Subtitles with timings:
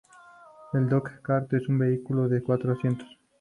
[0.73, 3.07] El "dog-cart" es un vehículo de cuatro asientos.